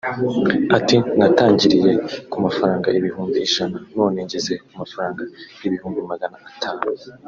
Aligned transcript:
Ati 0.77 0.97
“Natangiriye 1.17 1.91
ku 2.31 2.37
mafaranga 2.45 2.87
ibihumbi 2.97 3.37
ijana 3.47 3.77
none 3.97 4.17
ngeze 4.25 4.53
ku 4.67 4.73
mafaranga 4.81 5.21
ibihumbi 5.67 5.99
Magana 6.11 6.37
atanu 6.49 6.81